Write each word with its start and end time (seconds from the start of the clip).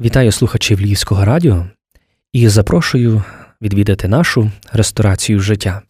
Вітаю 0.00 0.32
слухачів 0.32 0.80
Львівського 0.80 1.24
радіо 1.24 1.66
і 2.32 2.48
запрошую 2.48 3.22
відвідати 3.62 4.08
нашу 4.08 4.50
ресторацію 4.72 5.40
життя. 5.40 5.82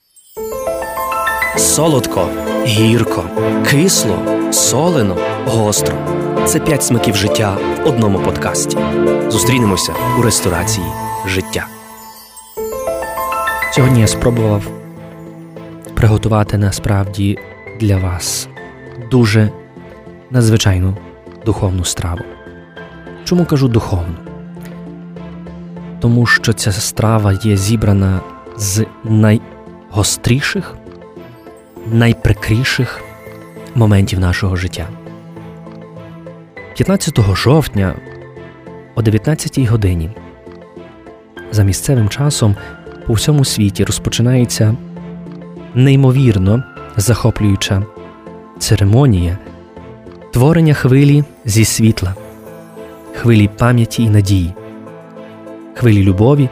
Солодко, 1.57 2.29
гірко, 2.67 3.25
кисло, 3.71 4.19
солено, 4.53 5.17
гостро. 5.47 5.95
Це 6.47 6.61
п'ять 6.61 6.83
смаків 6.83 7.17
життя 7.17 7.55
в 7.55 7.87
одному 7.89 8.19
подкасті. 8.19 8.79
Зустрінемося 9.29 9.95
у 10.19 10.23
ресторації 10.23 10.87
життя. 11.27 11.67
Сьогодні 13.75 14.01
я 14.01 14.07
спробував 14.07 14.71
приготувати 15.95 16.59
насправді 16.59 17.39
для 17.81 17.97
вас 17.97 18.49
дуже 19.11 19.51
надзвичайну 20.31 20.97
духовну 21.47 21.85
страву. 21.85 22.40
Чому 23.31 23.45
кажу 23.45 23.69
духовну? 23.69 24.15
Тому 26.01 26.27
що 26.27 26.53
ця 26.53 26.73
страва 26.73 27.33
є 27.33 27.57
зібрана 27.57 28.21
з 28.57 28.87
найгостріших, 29.05 30.75
найприкріших 31.93 33.01
моментів 33.75 34.21
нашого 34.21 34.57
життя. 34.57 34.89
15 36.77 37.37
жовтня 37.37 37.95
о 38.95 39.03
19 39.03 39.59
годині 39.59 40.11
за 41.53 41.63
місцевим 41.63 42.09
часом 42.09 42.57
по 43.07 43.13
всьому 43.13 43.45
світі 43.45 43.85
розпочинається 43.85 44.77
неймовірно 45.75 46.63
захоплююча 46.97 47.83
церемонія 48.59 49.39
творення 50.33 50.75
хвилі 50.75 51.25
зі 51.45 51.65
світла 51.65 52.15
хвилі 53.15 53.49
пам'яті 53.59 54.03
і 54.03 54.11
надії, 54.11 54.55
хвилі 55.75 56.03
любові 56.03 56.49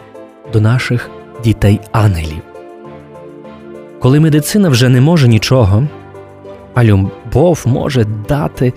до 0.53 0.61
наших 0.61 1.11
дітей-ангелів. 1.45 2.43
Коли 4.01 4.21
медицина 4.21 4.69
вже 4.69 4.89
не 4.89 5.01
може 5.01 5.29
нічого, 5.29 5.85
а 6.75 6.85
любов 6.85 7.65
може 7.67 8.05
дати 8.29 8.73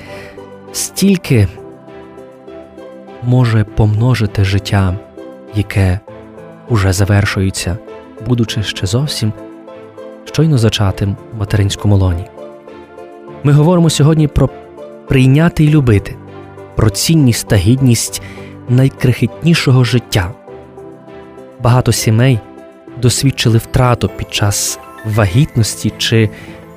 стільки, 0.72 1.48
може 3.24 3.64
помножити 3.64 4.44
життя, 4.44 4.96
яке 5.56 6.00
уже 6.70 6.94
завершується, 6.94 7.78
будучи 8.28 8.64
ще 8.64 8.88
зовсім 8.88 9.34
щойно 10.26 10.58
зачатим 10.58 11.16
в 11.34 11.40
материнському 11.40 11.98
лоні. 11.98 12.26
Ми 13.44 13.52
говоримо 13.52 13.90
сьогодні 13.90 14.28
про 14.28 14.50
прийняти 15.08 15.64
і 15.64 15.70
любити 15.70 16.16
про 16.76 16.90
цінність 16.90 17.48
та 17.48 17.56
гідність 17.56 18.22
найкрихітнішого 18.70 19.84
життя. 19.84 20.32
Багато 21.60 21.92
сімей 21.92 22.40
досвідчили 23.02 23.58
втрату 23.58 24.10
під 24.10 24.34
час 24.34 24.80
вагітності 25.06 25.94
чи 25.98 26.30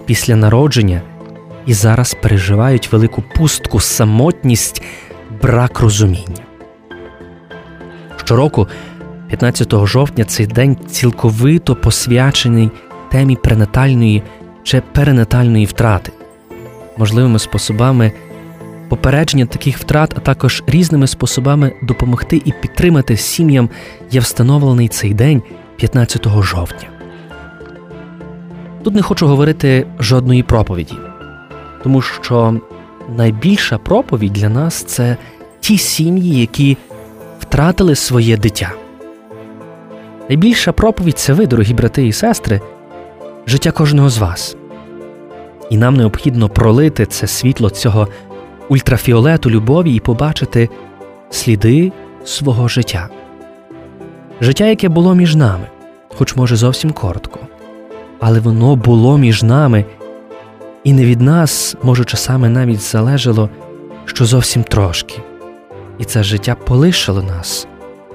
після 0.06 0.36
народження 0.36 1.02
і 1.66 1.74
зараз 1.74 2.16
переживають 2.22 2.92
велику 2.92 3.22
пустку, 3.36 3.80
самотність, 3.80 4.82
брак 5.42 5.80
розуміння. 5.80 6.42
Щороку, 8.16 8.68
15 9.28 9.86
жовтня, 9.86 10.24
цей 10.24 10.46
день 10.46 10.76
цілковито 10.90 11.76
посвячений 11.76 12.70
темі 13.10 13.36
пренатальної 13.36 14.22
чи 14.62 14.82
перинатальної 14.92 15.66
втрати, 15.66 16.12
можливими 16.96 17.38
способами 17.38 18.12
попередження 18.94 19.46
таких 19.46 19.78
втрат, 19.78 20.14
а 20.16 20.20
також 20.20 20.62
різними 20.66 21.06
способами 21.06 21.72
допомогти 21.82 22.42
і 22.44 22.52
підтримати 22.62 23.16
сім'ям 23.16 23.70
є 24.10 24.20
встановлений 24.20 24.88
цей 24.88 25.14
день 25.14 25.42
15 25.76 26.26
жовтня. 26.42 26.88
Тут 28.82 28.94
не 28.94 29.02
хочу 29.02 29.26
говорити 29.26 29.86
жодної 30.00 30.42
проповіді, 30.42 30.94
тому 31.82 32.02
що 32.02 32.60
найбільша 33.16 33.78
проповідь 33.78 34.32
для 34.32 34.48
нас 34.48 34.74
це 34.74 35.16
ті 35.60 35.78
сім'ї, 35.78 36.40
які 36.40 36.76
втратили 37.40 37.94
своє 37.94 38.36
дитя. 38.36 38.72
Найбільша 40.28 40.72
проповідь 40.72 41.18
це 41.18 41.32
ви, 41.32 41.46
дорогі 41.46 41.74
брати 41.74 42.06
і 42.06 42.12
сестри, 42.12 42.60
життя 43.46 43.70
кожного 43.70 44.08
з 44.08 44.18
вас. 44.18 44.56
І 45.70 45.76
нам 45.76 45.96
необхідно 45.96 46.48
пролити 46.48 47.06
це 47.06 47.26
світло 47.26 47.70
цього 47.70 48.08
ультрафіолету 48.68 49.50
любові 49.50 49.94
і 49.94 50.00
побачити 50.00 50.68
сліди 51.30 51.92
свого 52.24 52.68
життя. 52.68 53.08
Життя, 54.40 54.66
яке 54.66 54.88
було 54.88 55.14
між 55.14 55.34
нами, 55.34 55.66
хоч 56.08 56.36
може 56.36 56.56
зовсім 56.56 56.92
коротко, 56.92 57.40
але 58.20 58.40
воно 58.40 58.76
було 58.76 59.18
між 59.18 59.42
нами, 59.42 59.84
і 60.84 60.92
не 60.92 61.04
від 61.04 61.20
нас, 61.20 61.76
може, 61.82 62.04
часами 62.04 62.48
навіть 62.48 62.80
залежало, 62.80 63.50
що 64.04 64.24
зовсім 64.24 64.62
трошки. 64.62 65.18
І 65.98 66.04
це 66.04 66.22
життя 66.22 66.54
полишило 66.54 67.22
нас, 67.22 67.66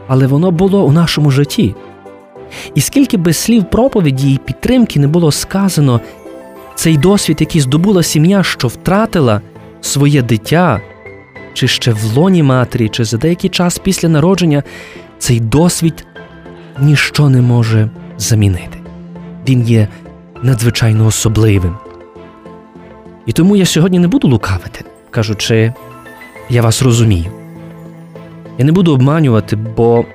але 0.08 0.28
воно 0.28 0.52
було 0.52 0.84
у 0.84 0.92
нашому 0.92 1.32
житті. 1.32 1.76
І 2.76 2.82
скільки 2.82 3.18
би 3.18 3.34
слів 3.34 3.70
проповіді 3.70 4.34
і 4.34 4.38
підтримки 4.38 5.00
не 5.00 5.08
було 5.08 5.32
сказано, 5.32 6.02
цей 6.76 6.98
досвід, 6.98 7.38
який 7.40 7.62
здобула 7.62 8.04
сім'я, 8.04 8.44
що 8.44 8.68
втратила 8.68 9.42
своє 9.82 10.22
дитя, 10.22 10.82
чи 11.54 11.68
ще 11.68 11.92
в 11.92 12.04
лоні 12.18 12.44
матері, 12.44 12.90
чи 12.90 13.04
за 13.04 13.18
деякий 13.18 13.50
час 13.50 13.78
після 13.78 14.10
народження, 14.10 14.64
цей 15.18 15.40
досвід 15.40 16.06
ніщо 16.80 17.30
не 17.30 17.42
може 17.42 17.90
замінити. 18.18 18.78
Він 19.50 19.62
є 19.62 19.88
надзвичайно 20.44 21.06
особливим. 21.06 21.76
І 23.26 23.32
тому 23.32 23.56
я 23.56 23.66
сьогодні 23.66 24.00
не 24.00 24.08
буду 24.08 24.28
лукавити, 24.28 24.86
кажучи, 25.12 25.74
я 26.50 26.62
вас 26.62 26.82
розумію. 26.82 27.32
Я 28.58 28.66
не 28.66 28.72
буду 28.72 28.94
обманювати, 28.94 29.56
бо 29.56 30.06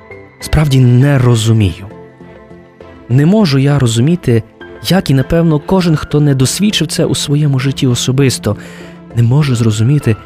справді 0.40 0.80
не 0.80 1.18
розумію. 1.18 1.86
Не 3.08 3.26
можу 3.26 3.58
я 3.58 3.78
розуміти, 3.78 4.42
як 4.88 5.10
і 5.10 5.14
напевно 5.14 5.58
кожен, 5.58 5.96
хто 5.96 6.20
не 6.20 6.34
досвідчив 6.34 6.86
це 6.86 7.04
у 7.04 7.14
своєму 7.14 7.58
житті 7.58 7.86
особисто, 7.86 8.56
не 9.14 9.22
може 9.22 9.54
зрозуміти 9.54 10.16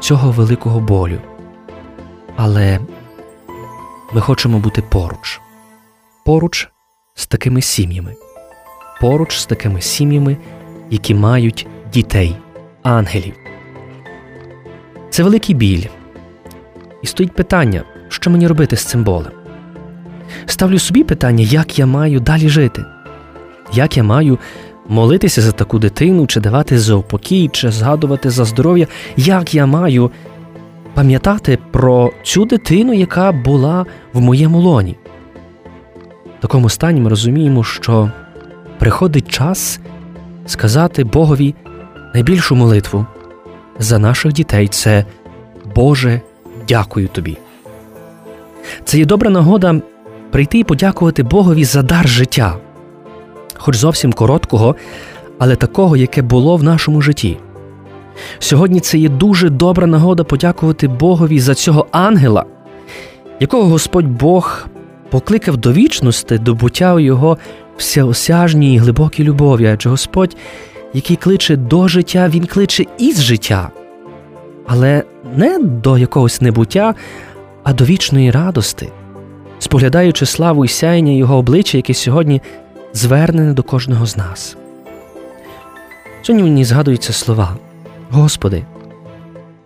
цього 0.00 0.30
великого 0.30 0.80
болю. 0.80 1.18
Але 2.36 2.78
ми 4.12 4.20
хочемо 4.20 4.58
бути 4.58 4.82
поруч, 4.82 5.40
поруч 6.24 6.68
з 7.14 7.26
такими 7.26 7.62
сім'ями, 7.62 8.14
поруч 9.00 9.38
з 9.38 9.46
такими 9.46 9.80
сім'ями, 9.80 10.36
які 10.90 11.14
мають 11.14 11.66
дітей, 11.92 12.36
ангелів. 12.82 13.34
Це 15.10 15.22
великий 15.22 15.54
біль. 15.54 15.84
І 17.02 17.06
стоїть 17.06 17.34
питання, 17.34 17.84
що 18.08 18.30
мені 18.30 18.46
робити 18.46 18.76
з 18.76 18.84
цим 18.84 19.04
болем. 19.04 19.32
Ставлю 20.46 20.78
собі 20.78 21.04
питання, 21.04 21.44
як 21.44 21.78
я 21.78 21.86
маю 21.86 22.20
далі 22.20 22.48
жити, 22.48 22.84
як 23.72 23.96
я 23.96 24.02
маю 24.02 24.38
молитися 24.88 25.42
за 25.42 25.52
таку 25.52 25.78
дитину, 25.78 26.26
чи 26.26 26.40
давати 26.40 26.78
за 26.78 26.94
упокій, 26.94 27.48
чи 27.52 27.70
згадувати 27.70 28.30
за 28.30 28.44
здоров'я, 28.44 28.86
як 29.16 29.54
я 29.54 29.66
маю 29.66 30.10
пам'ятати 30.94 31.58
про 31.70 32.12
цю 32.22 32.44
дитину, 32.44 32.92
яка 32.92 33.32
була 33.32 33.86
в 34.12 34.20
моєму 34.20 34.60
лоні. 34.60 34.96
В 36.38 36.42
такому 36.42 36.68
стані 36.68 37.00
ми 37.00 37.10
розуміємо, 37.10 37.64
що 37.64 38.10
приходить 38.78 39.28
час 39.28 39.80
сказати 40.46 41.04
Богові 41.04 41.54
найбільшу 42.14 42.54
молитву 42.54 43.06
за 43.78 43.98
наших 43.98 44.32
дітей 44.32 44.68
це 44.68 45.04
Боже, 45.74 46.20
дякую 46.68 47.08
тобі. 47.08 47.38
Це 48.84 48.98
є 48.98 49.04
добра 49.04 49.30
нагода 49.30 49.80
прийти 50.30 50.58
і 50.58 50.64
подякувати 50.64 51.22
Богові 51.22 51.64
за 51.64 51.82
дар 51.82 52.08
життя 52.08 52.56
хоч 53.62 53.76
зовсім 53.76 54.12
короткого, 54.12 54.76
але 55.38 55.56
такого, 55.56 55.96
яке 55.96 56.22
було 56.22 56.56
в 56.56 56.62
нашому 56.62 57.02
житті. 57.02 57.38
Сьогодні 58.38 58.80
це 58.80 58.98
є 58.98 59.08
дуже 59.08 59.48
добра 59.50 59.86
нагода 59.86 60.24
подякувати 60.24 60.88
Богові 60.88 61.40
за 61.40 61.54
цього 61.54 61.86
ангела, 61.90 62.44
якого 63.40 63.64
Господь 63.64 64.06
Бог 64.06 64.66
покликав 65.10 65.56
до 65.56 65.72
вічності, 65.72 66.38
до 66.38 66.54
буття 66.54 66.94
у 66.94 67.00
Його 67.00 67.38
всеосяжній 67.76 68.74
і 68.74 68.78
глибокій 68.78 69.24
любові, 69.24 69.66
адже 69.66 69.88
Господь, 69.88 70.36
який 70.92 71.16
кличе 71.16 71.56
до 71.56 71.88
життя, 71.88 72.28
Він 72.28 72.46
кличе 72.46 72.84
із 72.98 73.22
життя, 73.22 73.70
але 74.66 75.02
не 75.36 75.58
до 75.58 75.98
якогось 75.98 76.40
небуття, 76.40 76.94
а 77.62 77.72
до 77.72 77.84
вічної 77.84 78.30
радости, 78.30 78.88
споглядаючи 79.58 80.26
славу 80.26 80.64
і 80.64 80.68
сяєння 80.68 81.12
Його 81.12 81.36
обличчя, 81.36 81.78
яке 81.78 81.94
сьогодні 81.94 82.40
звернене 82.92 83.52
до 83.52 83.62
кожного 83.62 84.06
з 84.06 84.16
нас. 84.16 84.56
Сьогодні 86.22 86.50
мені 86.50 86.64
згадуються 86.64 87.12
слова 87.12 87.56
Господи, 88.10 88.64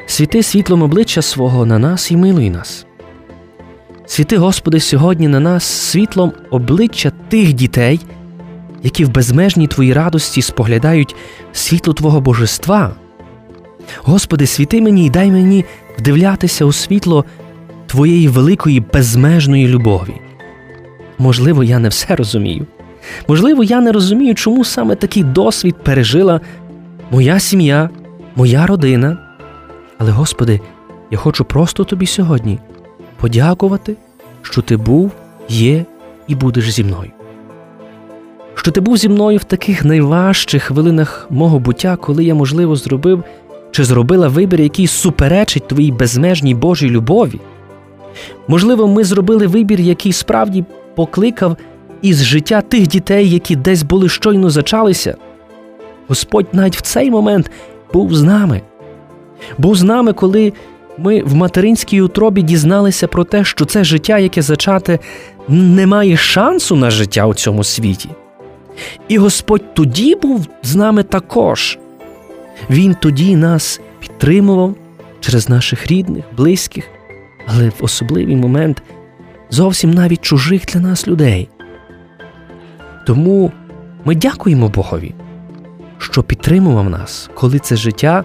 світи 0.07 0.43
світлом 0.43 0.83
обличчя 0.83 1.23
свого 1.23 1.67
на 1.67 1.79
нас 1.79 2.11
і 2.11 2.17
милуй 2.17 2.51
нас. 2.51 2.87
Світи, 4.07 4.37
Господи, 4.37 4.81
сьогодні 4.81 5.29
на 5.29 5.41
нас 5.41 5.65
світлом 5.65 6.33
обличчя 6.51 7.13
тих 7.29 7.53
дітей, 7.53 8.01
які 8.83 9.05
в 9.05 9.09
безмежній 9.09 9.67
Твоїй 9.67 9.93
радості 9.93 10.43
споглядають 10.43 11.15
світло 11.53 11.95
Твого 11.95 12.21
божества. 12.21 12.97
Господи, 14.03 14.47
світи 14.47 14.81
мені 14.81 15.07
і 15.07 15.11
дай 15.11 15.31
мені 15.31 15.65
вдивлятися 15.99 16.65
у 16.65 16.73
світло 16.73 17.25
Твоєї 17.87 18.29
великої 18.29 18.81
безмежної 18.81 19.69
любові. 19.69 20.15
Можливо, 21.19 21.65
я 21.65 21.79
не 21.79 21.89
все 21.89 22.17
розумію. 22.17 22.67
Можливо, 23.29 23.65
я 23.65 23.81
не 23.81 23.93
розумію, 23.93 24.35
чому 24.35 24.65
саме 24.65 24.95
такий 24.97 25.25
досвід 25.25 25.77
пережила 25.83 26.41
моя 27.11 27.41
сім'я, 27.41 27.91
моя 28.37 28.67
родина. 28.67 29.19
Але, 29.99 30.11
Господи, 30.11 30.61
я 31.11 31.19
хочу 31.19 31.45
просто 31.45 31.85
тобі 31.85 32.07
сьогодні 32.07 32.59
подякувати, 33.21 33.97
що 34.43 34.63
ти 34.63 34.77
був, 34.77 35.13
є 35.49 35.85
і 36.29 36.35
будеш 36.35 36.71
зі 36.71 36.85
мною. 36.85 37.11
Що 38.55 38.71
ти 38.71 38.81
був 38.81 38.97
зі 38.97 39.09
мною 39.09 39.39
в 39.39 39.45
таких 39.45 39.85
найважчих 39.85 40.63
хвилинах 40.63 41.27
мого 41.31 41.59
буття, 41.59 41.97
коли 41.97 42.25
я, 42.25 42.35
можливо, 42.35 42.77
зробив 42.77 43.25
чи 43.71 43.85
зробила 43.85 44.29
вибір, 44.29 44.61
який 44.61 44.87
суперечить 44.87 45.69
твоїй 45.69 45.93
безмежній 45.93 46.55
Божій 46.55 46.91
любові. 46.91 47.41
Можливо, 48.49 48.89
ми 48.89 49.05
зробили 49.05 49.47
вибір, 49.47 49.81
який 49.81 50.13
справді 50.13 50.65
покликав 50.95 51.57
із 52.03 52.25
життя 52.25 52.61
тих 52.61 52.87
дітей, 52.87 53.31
які 53.31 53.57
десь 53.57 53.83
були 53.83 54.09
щойно 54.09 54.51
зачалися. 54.51 55.17
Господь 56.09 56.47
навіть 56.53 56.77
в 56.77 56.81
цей 56.81 57.11
момент 57.11 57.51
був 57.93 58.15
з 58.15 58.23
нами. 58.23 58.63
Був 59.59 59.77
з 59.77 59.83
нами, 59.83 60.13
коли 60.13 60.53
ми 60.99 61.23
в 61.23 61.35
материнській 61.35 62.01
утробі 62.01 62.43
дізналися 62.43 63.09
про 63.09 63.25
те, 63.25 63.45
що 63.45 63.65
це 63.65 63.85
життя, 63.85 64.19
яке 64.19 64.43
зачате, 64.43 64.99
не 65.49 65.87
має 65.87 66.17
шансу 66.17 66.77
на 66.77 66.91
життя 66.91 67.27
у 67.27 67.35
цьому 67.35 67.65
світі. 67.65 68.09
І 69.09 69.19
Господь 69.19 69.75
тоді 69.75 70.15
був 70.15 70.47
з 70.63 70.77
нами 70.77 71.03
також. 71.03 71.79
Він 72.71 72.97
тоді 73.01 73.37
нас 73.37 73.81
підтримував 74.01 74.75
через 75.21 75.49
наших 75.49 75.87
рідних, 75.87 76.25
близьких, 76.37 76.85
але 77.47 77.69
в 77.69 77.75
особливий 77.81 78.37
момент 78.37 78.83
зовсім 79.51 79.91
навіть 79.91 80.21
чужих 80.21 80.67
для 80.67 80.81
нас 80.81 81.09
людей. 81.09 81.49
Тому 83.07 83.53
ми 84.05 84.15
дякуємо 84.15 84.69
Богові, 84.69 85.15
що 85.99 86.23
підтримував 86.23 86.91
нас, 86.91 87.31
коли 87.35 87.59
це 87.59 87.77
життя, 87.77 88.25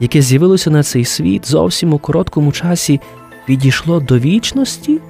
яке 0.00 0.22
з'явилося 0.22 0.70
на 0.70 0.82
цей 0.82 1.04
світ, 1.04 1.48
зовсім 1.48 1.94
у 1.94 1.98
короткому 1.98 2.52
часі 2.52 3.00
підійшло 3.46 4.00
до 4.00 4.18
вічності, 4.18 5.00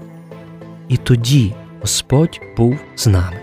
і 0.88 0.96
тоді 0.96 1.54
Господь 1.80 2.40
був 2.56 2.78
з 2.96 3.06
нами. 3.06 3.36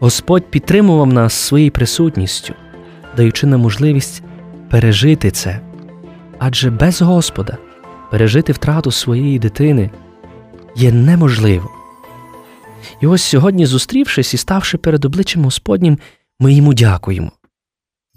Господь 0.00 0.44
підтримував 0.44 1.06
нас 1.06 1.34
своєю 1.34 1.70
присутністю, 1.70 2.54
даючи 3.16 3.46
нам 3.46 3.60
можливість 3.60 4.22
пережити 4.70 5.30
це, 5.30 5.60
адже 6.38 6.70
без 6.70 7.02
Господа 7.02 7.56
пережити 8.10 8.52
втрату 8.52 8.90
своєї 8.90 9.38
дитини 9.38 9.90
є 10.76 10.92
неможливо. 10.92 11.79
І 13.00 13.06
ось 13.06 13.22
сьогодні, 13.22 13.66
зустрівшись 13.66 14.34
і 14.34 14.36
ставши 14.36 14.78
перед 14.78 15.04
обличчям 15.04 15.44
Господнім, 15.44 15.98
ми 16.40 16.52
йому 16.52 16.74
дякуємо. 16.74 17.32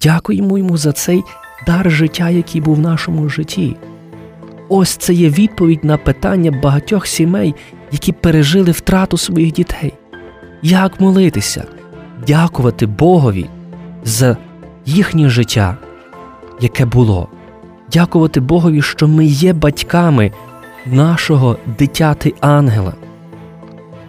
Дякуємо 0.02 0.58
йому 0.58 0.78
за 0.78 0.92
цей 0.92 1.24
дар 1.68 1.92
життя, 1.92 2.30
який 2.30 2.62
був 2.62 2.76
в 2.76 2.80
нашому 2.80 3.30
житті. 3.30 3.76
Ось 4.70 4.90
це 4.90 5.14
є 5.14 5.30
відповідь 5.30 5.84
на 5.84 5.98
питання 5.98 6.52
багатьох 6.52 7.08
сімей, 7.08 7.56
які 7.92 8.12
пережили 8.12 8.72
втрату 8.72 9.18
своїх 9.18 9.52
дітей. 9.52 9.94
Як 10.62 11.02
молитися, 11.02 11.66
дякувати 12.28 12.86
Богові 12.86 13.50
за 14.04 14.38
їхнє 14.86 15.30
життя, 15.30 15.78
яке 16.62 16.86
було, 16.86 17.28
дякувати 17.92 18.40
Богові, 18.40 18.82
що 18.82 19.08
ми 19.08 19.26
є 19.26 19.54
батьками 19.54 20.32
нашого 20.86 21.58
дитяти 21.80 22.34
ангела. 22.42 22.94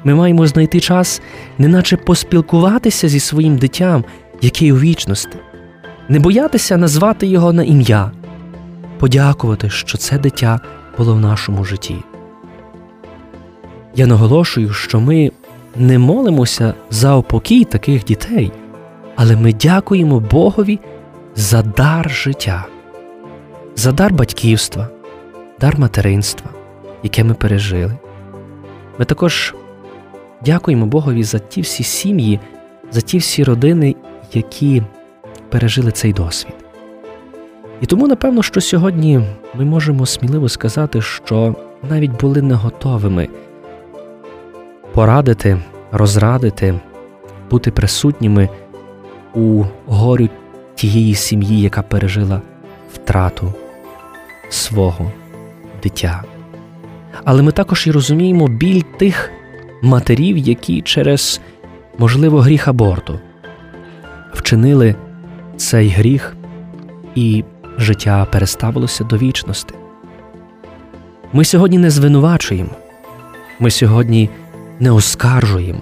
Ми 0.04 0.14
маємо 0.14 0.46
знайти 0.46 0.80
час, 0.80 1.22
неначе 1.58 1.96
поспілкуватися 1.96 3.08
зі 3.08 3.20
своїм 3.20 3.56
дитям, 3.56 4.04
яке 4.40 4.72
у 4.72 4.78
вічності, 4.78 5.38
не 6.08 6.18
боятися 6.18 6.76
назвати 6.76 7.26
його 7.26 7.52
на 7.52 7.62
ім'я, 7.62 8.10
подякувати, 8.98 9.70
що 9.70 9.98
це 9.98 10.18
дитя 10.18 10.60
було 10.98 11.14
в 11.14 11.20
нашому 11.20 11.64
житті. 11.64 11.96
Я 13.96 14.06
наголошую, 14.06 14.72
що 14.72 15.00
ми 15.00 15.30
не 15.76 15.98
молимося 15.98 16.74
за 16.90 17.14
опокій 17.14 17.64
таких 17.64 18.04
дітей, 18.04 18.52
але 19.16 19.36
ми 19.36 19.52
дякуємо 19.52 20.20
Богові 20.20 20.80
за 21.36 21.62
дар 21.62 22.10
життя, 22.10 22.66
за 23.76 23.92
дар 23.92 24.12
батьківства, 24.12 24.88
дар 25.60 25.78
материнства, 25.78 26.50
яке 27.02 27.24
ми 27.24 27.34
пережили. 27.34 27.96
Ми 28.98 29.04
також 29.04 29.54
дякуємо 30.44 30.86
Богові 30.86 31.24
за 31.24 31.38
ті 31.38 31.60
всі 31.60 31.82
сім'ї, 31.82 32.40
за 32.90 33.00
ті 33.00 33.18
всі 33.18 33.44
родини, 33.44 33.94
які 34.32 34.82
пережили 35.48 35.90
цей 35.90 36.12
досвід. 36.12 36.54
І 37.80 37.86
тому, 37.86 38.08
напевно, 38.08 38.42
що 38.42 38.60
сьогодні 38.60 39.20
ми 39.54 39.64
можемо 39.64 40.06
сміливо 40.06 40.48
сказати, 40.48 41.02
що 41.02 41.54
навіть 41.90 42.20
були 42.20 42.42
не 42.42 42.54
готовими 42.54 43.28
порадити, 44.92 45.58
розрадити, 45.92 46.74
бути 47.50 47.70
присутніми 47.70 48.48
у 49.34 49.64
горю 49.86 50.28
тієї 50.74 51.14
сім'ї, 51.14 51.60
яка 51.60 51.82
пережила 51.82 52.42
втрату 52.94 53.52
свого 54.48 55.12
дитя. 55.82 56.22
Але 57.24 57.42
ми 57.42 57.52
також 57.52 57.86
і 57.86 57.90
розуміємо 57.90 58.48
біль 58.48 58.82
тих 58.98 59.30
матерів, 59.84 60.38
які 60.38 60.82
через, 60.82 61.40
можливо, 61.98 62.40
гріх 62.40 62.68
аборту 62.68 63.20
вчинили 64.32 64.94
цей 65.56 65.88
гріх, 65.88 66.36
і 67.14 67.44
життя 67.78 68.26
переставилося 68.32 69.04
до 69.04 69.16
вічності. 69.16 69.74
Ми 71.32 71.44
сьогодні 71.44 71.78
не 71.78 71.90
звинувачуємо, 71.90 72.70
ми 73.60 73.70
сьогодні 73.70 74.30
не 74.80 74.90
оскаржуємо, 74.90 75.80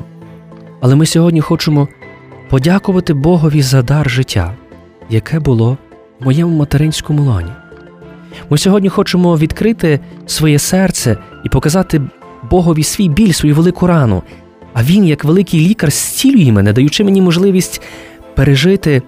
але 0.80 0.94
ми 0.94 1.06
сьогодні 1.06 1.40
хочемо 1.40 1.88
подякувати 2.50 3.14
Богові 3.14 3.62
за 3.62 3.82
дар 3.82 4.10
життя, 4.10 4.54
яке 5.10 5.40
було 5.40 5.78
в 6.20 6.24
моєму 6.24 6.56
материнському 6.58 7.22
лоні. 7.22 7.52
Ми 8.50 8.58
сьогодні 8.58 8.88
хочемо 8.88 9.36
відкрити 9.36 10.00
своє 10.26 10.58
серце 10.58 11.16
і 11.44 11.48
показати 11.48 12.00
Богові 12.50 12.82
свій 12.82 13.08
біль, 13.08 13.32
свою 13.32 13.54
велику 13.54 13.86
рану. 13.86 14.22
А 14.72 14.82
він, 14.82 15.04
як 15.04 15.24
великий 15.24 15.68
лікар, 15.68 15.90
зцілює 15.90 16.52
мене, 16.52 16.72
даючи 16.72 17.04
мені 17.04 17.22
можливість 17.22 17.82
пережити 18.34 19.02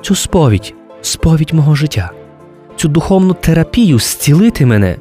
цю 0.00 0.14
сповідь, 0.14 0.74
сповідь 1.02 1.54
мого 1.54 1.74
життя, 1.74 2.10
цю 2.76 2.88
духовну 2.88 3.34
терапію, 3.34 3.98
зцілити 3.98 4.66
мене, 4.66 4.96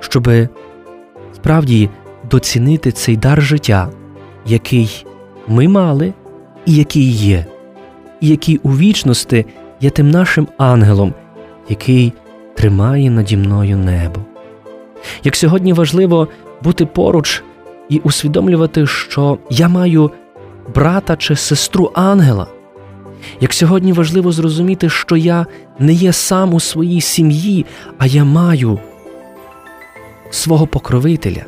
щоб 0.00 0.28
справді 1.34 1.90
доцінити 2.30 2.92
цей 2.92 3.16
дар 3.16 3.42
життя, 3.42 3.88
який 4.46 5.06
ми 5.48 5.68
мали 5.68 6.12
і 6.66 6.74
який 6.74 7.10
є, 7.10 7.46
і 8.20 8.28
який 8.28 8.60
у 8.62 8.70
вічності 8.70 9.46
є 9.80 9.90
тим 9.90 10.10
нашим 10.10 10.48
ангелом, 10.58 11.14
який 11.68 12.12
тримає 12.54 13.10
наді 13.10 13.36
мною 13.36 13.76
небо. 13.76 14.20
Як 15.24 15.36
сьогодні 15.36 15.72
важливо 15.72 16.28
бути 16.66 16.86
поруч 16.86 17.42
і 17.88 17.98
усвідомлювати, 17.98 18.86
що 18.86 19.38
я 19.50 19.68
маю 19.68 20.10
брата 20.74 21.16
чи 21.16 21.36
сестру 21.36 21.90
ангела, 21.94 22.46
як 23.40 23.52
сьогодні 23.52 23.92
важливо 23.92 24.32
зрозуміти, 24.32 24.88
що 24.88 25.16
я 25.16 25.46
не 25.78 25.92
є 25.92 26.12
сам 26.12 26.54
у 26.54 26.60
своїй 26.60 27.00
сім'ї, 27.00 27.66
а 27.98 28.06
я 28.06 28.24
маю 28.24 28.78
свого 30.30 30.66
покровителя, 30.66 31.44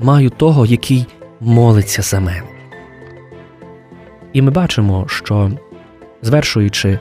маю 0.00 0.30
того, 0.30 0.66
який 0.66 1.06
молиться 1.40 2.02
за 2.02 2.20
мене. 2.20 2.42
І 4.32 4.42
ми 4.42 4.50
бачимо, 4.50 5.04
що, 5.08 5.50
звершуючи 6.22 6.98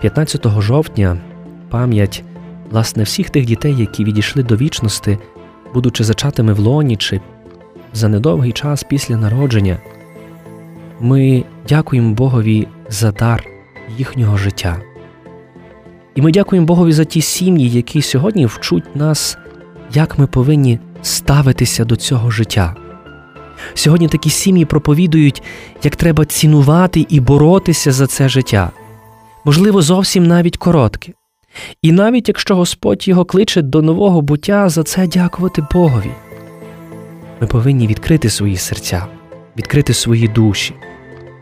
15 0.00 0.46
жовтня 0.60 1.16
пам'ять 1.70 2.24
власне 2.70 3.02
всіх 3.02 3.30
тих 3.30 3.46
дітей, 3.46 3.76
які 3.78 4.04
відійшли 4.04 4.42
до 4.42 4.56
вічності, 4.56 5.18
будучи 5.76 6.04
зачатими 6.04 6.52
в 6.52 6.58
лоні 6.58 6.96
чи 6.96 7.20
за 7.92 8.08
недовгий 8.08 8.52
час 8.52 8.82
після 8.82 9.16
народження, 9.16 9.78
ми 11.00 11.44
дякуємо 11.68 12.14
Богові 12.14 12.68
за 12.88 13.12
дар 13.12 13.44
їхнього 13.98 14.36
життя. 14.36 14.76
І 16.14 16.22
ми 16.22 16.32
дякуємо 16.32 16.66
Богові 16.66 16.92
за 16.92 17.04
ті 17.04 17.20
сім'ї, 17.20 17.70
які 17.70 18.02
сьогодні 18.02 18.46
вчуть 18.46 18.96
нас 18.96 19.38
як 19.92 20.18
ми 20.18 20.26
повинні 20.26 20.78
ставитися 21.02 21.84
до 21.84 21.96
цього 21.96 22.30
життя. 22.30 22.74
Сьогодні 23.74 24.08
такі 24.08 24.30
сім'ї 24.30 24.64
проповідують, 24.64 25.42
як 25.82 25.96
треба 25.96 26.24
цінувати 26.24 27.06
і 27.08 27.20
боротися 27.20 27.92
за 27.92 28.06
це 28.06 28.28
життя, 28.28 28.70
можливо, 29.44 29.82
зовсім 29.82 30.26
навіть 30.26 30.56
коротке. 30.56 31.12
І 31.82 31.92
навіть 31.92 32.28
якщо 32.28 32.56
Господь 32.56 33.08
його 33.08 33.24
кличе 33.24 33.62
до 33.62 33.82
нового 33.82 34.22
буття, 34.22 34.68
за 34.68 34.82
це 34.82 35.06
дякувати 35.06 35.62
Богові. 35.72 36.10
Ми 37.40 37.46
повинні 37.46 37.86
відкрити 37.86 38.30
свої 38.30 38.56
серця, 38.56 39.06
відкрити 39.56 39.94
свої 39.94 40.28
душі, 40.28 40.74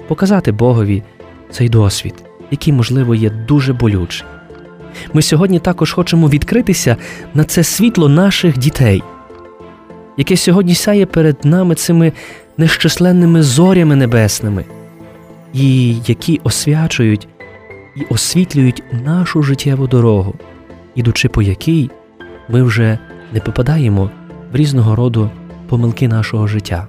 показати 0.09 0.53
Богові 0.53 1.03
цей 1.51 1.69
досвід, 1.69 2.15
який, 2.51 2.73
можливо, 2.73 3.15
є 3.15 3.31
дуже 3.31 3.73
болючий. 3.73 4.27
Ми 5.13 5.23
сьогодні 5.23 5.59
також 5.59 5.93
хочемо 5.93 6.29
відкритися 6.29 6.97
на 7.35 7.45
це 7.45 7.65
світло 7.65 8.09
наших 8.09 8.59
дітей, 8.59 9.03
яке 10.17 10.37
сьогодні 10.37 10.75
сяє 10.75 11.07
перед 11.07 11.45
нами 11.45 11.75
цими 11.75 12.13
нещисленними 12.57 13.43
зорями 13.43 13.97
небесними, 13.97 14.65
і 15.53 15.97
які 16.07 16.41
освячують 16.45 17.29
і 17.97 18.05
освітлюють 18.05 18.83
нашу 18.93 19.43
життєву 19.43 19.87
дорогу, 19.87 20.35
ідучи 20.95 21.29
по 21.29 21.43
якій 21.43 21.91
ми 22.49 22.63
вже 22.63 22.99
не 23.33 23.41
попадаємо 23.41 24.11
в 24.53 24.57
різного 24.57 24.97
роду 24.97 25.31
помилки 25.69 26.09
нашого 26.09 26.47
життя, 26.47 26.87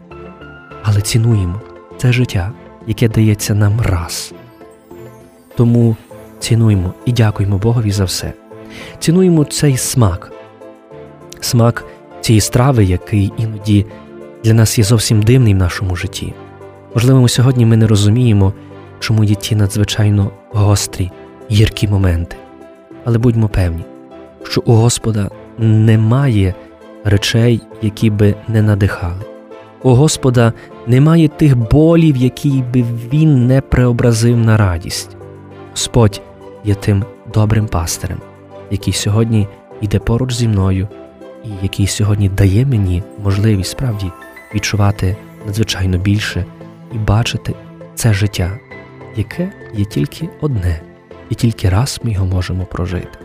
але 0.84 1.02
цінуємо 1.02 1.62
це 1.98 2.14
життя, 2.14 2.52
яке 2.88 3.10
дається 3.10 3.56
нам 3.56 3.82
раз. 3.82 4.34
Тому 5.56 5.96
цінуємо 6.40 6.94
і 7.06 7.12
дякуємо 7.12 7.58
Богові 7.58 7.92
за 7.92 8.04
все. 8.04 8.34
Цінуємо 9.00 9.44
цей 9.46 9.78
смак, 9.78 10.32
смак 11.40 11.86
цієї 12.22 12.42
страви, 12.42 12.86
який 12.86 13.34
іноді 13.38 13.86
для 14.44 14.54
нас 14.54 14.78
є 14.78 14.84
зовсім 14.84 15.22
дивний 15.22 15.54
в 15.54 15.58
нашому 15.58 15.96
житті. 15.96 16.34
Можливо, 16.94 17.22
ми 17.22 17.30
сьогодні 17.30 17.66
ми 17.66 17.78
не 17.78 17.88
розуміємо, 17.88 18.54
чому 19.06 19.24
є 19.24 19.36
ті 19.36 19.56
надзвичайно 19.56 20.32
гострі, 20.52 21.12
гіркі 21.52 21.88
моменти. 21.88 22.36
Але 23.04 23.18
будьмо 23.18 23.48
певні, 23.48 23.84
що 24.44 24.62
у 24.66 24.74
Господа 24.74 25.30
немає 25.58 26.54
речей, 27.04 27.62
які 27.82 28.10
би 28.10 28.36
не 28.48 28.62
надихали. 28.62 29.26
У 29.84 29.94
Господа 29.94 30.54
немає 30.88 31.28
тих 31.28 31.58
болів, 31.58 32.18
які 32.18 32.64
би 32.74 32.86
Він 33.14 33.48
не 33.48 33.62
преобразив 33.62 34.38
на 34.38 34.58
радість. 34.58 35.18
Господь 35.72 36.22
є 36.64 36.76
тим 36.76 37.04
добрим 37.34 37.68
пастирем, 37.68 38.18
який 38.72 38.94
сьогодні 38.94 39.48
йде 39.82 40.00
поруч 40.00 40.34
зі 40.34 40.48
мною, 40.48 40.88
і 41.44 41.50
який 41.62 41.88
сьогодні 41.88 42.30
дає 42.30 42.66
мені 42.66 43.04
можливість 43.24 43.72
справді 43.72 44.12
відчувати 44.56 45.18
надзвичайно 45.46 45.98
більше 45.98 46.46
і 46.94 46.98
бачити 46.98 47.54
це 47.96 48.14
життя, 48.14 48.60
яке 49.16 49.52
є 49.74 49.86
тільки 49.86 50.30
одне, 50.42 50.82
і 51.30 51.36
тільки 51.36 51.70
раз 51.70 52.00
ми 52.04 52.12
його 52.12 52.26
можемо 52.26 52.66
прожити. 52.66 53.20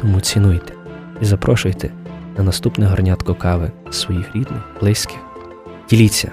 Тому 0.00 0.20
цінуйте 0.20 0.74
і 1.20 1.24
запрошуйте 1.24 1.90
на 2.38 2.44
наступне 2.44 2.86
горнятко 2.86 3.34
кави 3.34 3.70
своїх 3.90 4.36
рідних, 4.36 4.60
близьких. 4.80 5.18
Діліться 5.90 6.30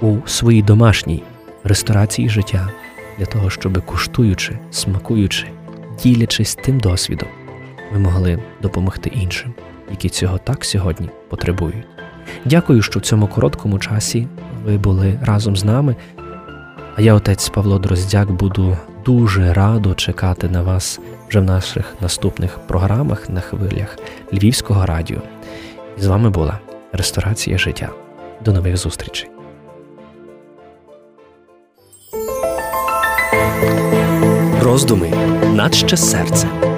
у 0.00 0.16
своїй 0.26 0.62
домашній 0.62 1.22
ресторації 1.64 2.28
життя 2.28 2.70
для 3.18 3.26
того, 3.26 3.50
щоб 3.50 3.84
куштуючи, 3.84 4.58
смакуючи, 4.70 5.46
ділячись 6.02 6.54
тим 6.54 6.80
досвідом, 6.80 7.28
ми 7.92 7.98
могли 7.98 8.38
допомогти 8.62 9.10
іншим, 9.14 9.54
які 9.90 10.08
цього 10.08 10.38
так 10.38 10.64
сьогодні 10.64 11.10
потребують. 11.28 11.86
Дякую, 12.44 12.82
що 12.82 13.00
в 13.00 13.02
цьому 13.02 13.26
короткому 13.26 13.78
часі 13.78 14.26
ви 14.64 14.78
були 14.78 15.18
разом 15.22 15.56
з 15.56 15.64
нами. 15.64 15.96
А 16.96 17.02
я, 17.02 17.14
отець 17.14 17.48
Павло 17.48 17.78
Дроздяк, 17.78 18.30
буду 18.30 18.76
дуже 19.04 19.52
радо 19.52 19.94
чекати 19.94 20.48
на 20.48 20.62
вас 20.62 21.00
вже 21.28 21.40
в 21.40 21.44
наших 21.44 21.94
наступних 22.00 22.58
програмах 22.58 23.30
на 23.30 23.40
хвилях 23.40 23.98
Львівського 24.32 24.86
радіо. 24.86 25.18
І 25.98 26.00
з 26.00 26.06
вами 26.06 26.30
була 26.30 26.58
Ресторація 26.92 27.58
життя. 27.58 27.88
До 28.44 28.52
нових 28.52 28.76
зустрічей. 28.76 29.30
Роздуми 34.62 35.12
наче 35.54 35.96
серце. 35.96 36.71